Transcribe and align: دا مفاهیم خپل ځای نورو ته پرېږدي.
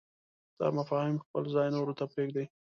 دا 0.59 0.67
مفاهیم 0.77 1.17
خپل 1.25 1.43
ځای 1.55 1.67
نورو 1.75 1.93
ته 1.99 2.05
پرېږدي. 2.11 2.45